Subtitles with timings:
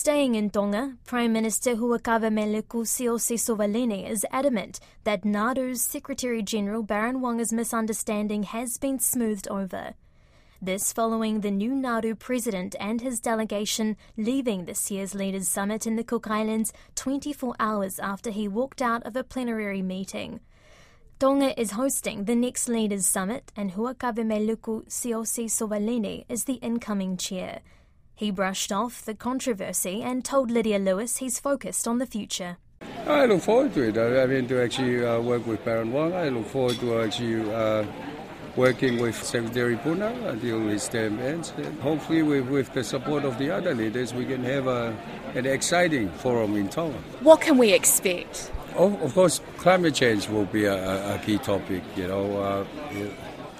[0.00, 7.18] Staying in Tonga, Prime Minister Hu'akavameiliku Siaosi Sovaleni is adamant that Nauru's Secretary General Baron
[7.20, 9.94] Waqa's misunderstanding has been smoothed over.
[10.62, 15.96] This following the new Nauru president and his delegation leaving this year's Leaders Summit in
[15.96, 20.38] the Cook Islands 24 hours after he walked out of a plenary meeting.
[21.18, 27.62] Tonga is hosting the next Leaders Summit, and Hu'akavameiliku Siaosi Sovaleni is the incoming chair.
[28.18, 32.56] He brushed off the controversy and told Lydia Lewis he's focused on the future.
[33.06, 33.96] I look forward to it.
[33.96, 36.14] I mean, to actually uh, work with Baron Waqa.
[36.14, 37.84] I look forward to actually uh,
[38.56, 41.52] working with Secretary Puna until his term ends.
[41.58, 44.96] And hopefully, with, with the support of the other leaders, we can have a,
[45.36, 46.98] an exciting forum in Tonga.
[47.20, 48.50] What can we expect?
[48.74, 51.84] Of, of course, climate change will be a, a key topic.
[51.94, 52.66] You know, uh,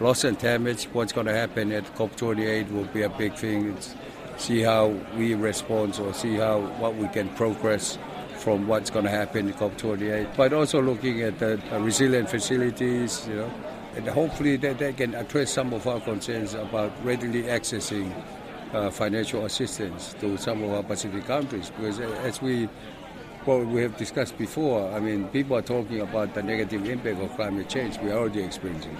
[0.00, 0.86] loss and damage.
[0.86, 3.74] What's going to happen at COP28 will be a big thing.
[3.76, 3.94] It's,
[4.40, 7.98] see how we respond or see how what we can progress
[8.38, 10.34] from what's going to happen in COP28.
[10.34, 13.52] But also looking at the resilient facilities, you know,
[13.96, 18.10] and hopefully that they can address some of our concerns about readily accessing
[18.72, 21.70] uh, financial assistance to some of our Pacific countries.
[21.70, 22.68] Because as we
[23.44, 27.34] what we have discussed before, I mean, people are talking about the negative impact of
[27.36, 27.98] climate change.
[27.98, 28.96] We are already experiencing.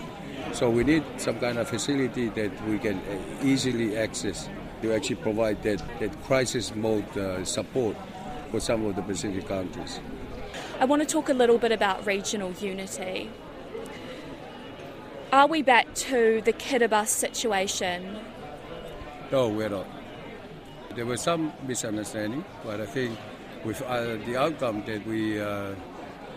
[0.52, 3.00] So we need some kind of facility that we can
[3.42, 4.48] easily access
[4.82, 7.96] to actually provide that, that crisis mode uh, support
[8.50, 10.00] for some of the Pacific countries.
[10.80, 13.30] I want to talk a little bit about regional unity.
[15.32, 18.18] Are we back to the Kiribati situation?
[19.30, 19.86] No, we're not.
[20.96, 23.16] There was some misunderstanding, but I think
[23.64, 25.74] with uh, the outcome that we uh,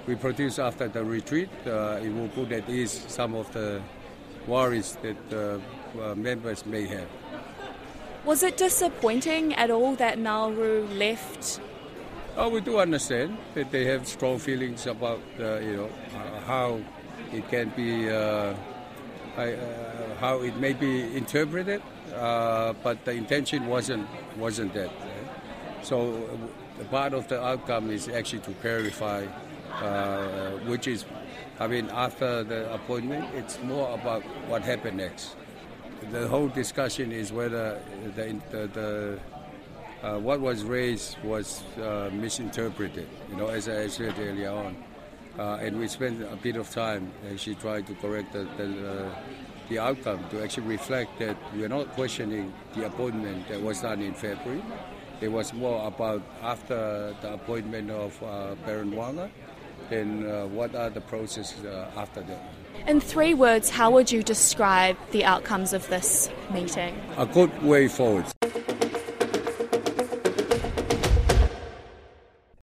[0.05, 3.81] we produced after the retreat, uh, it will put at ease some of the
[4.45, 5.59] worries that uh,
[5.99, 7.07] uh, members may have.
[8.25, 11.59] Was it disappointing at all that Nauru left?
[12.37, 15.89] Oh, we do understand that they have strong feelings about uh, you know
[16.47, 16.79] how
[17.33, 18.53] it can be uh,
[20.21, 21.81] how it may be interpreted,
[22.15, 24.07] uh, but the intention wasn't
[24.37, 24.87] wasn't that.
[24.87, 25.85] Right?
[25.85, 26.39] So
[26.89, 29.27] part of the outcome is actually to clarify,
[29.81, 31.03] uh, which is,
[31.59, 35.35] I mean, after the appointment, it's more about what happened next
[36.11, 37.79] the whole discussion is whether
[38.15, 39.19] the, the, the
[40.03, 43.07] uh, what was raised was uh, misinterpreted.
[43.29, 44.75] You know, as I said earlier on,
[45.39, 49.11] uh, and we spent a bit of time actually trying to correct the, the,
[49.69, 54.13] the outcome to actually reflect that we're not questioning the appointment that was done in
[54.13, 54.61] February.
[55.21, 59.29] It was more about after the appointment of uh, Baron Waqa,
[59.89, 62.43] then uh, what are the processes uh, after that.
[62.87, 66.99] In three words, how would you describe the outcomes of this meeting?
[67.17, 68.25] A good way forward.